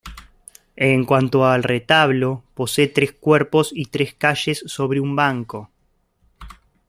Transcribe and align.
En 0.77 1.05
cuanto 1.05 1.45
al 1.45 1.61
retablo, 1.61 2.43
posee 2.55 2.87
tres 2.87 3.11
cuerpos 3.11 3.69
y 3.71 3.85
tres 3.85 4.15
calles 4.15 4.63
sobre 4.65 4.99
un 4.99 5.15
banco. 5.15 5.69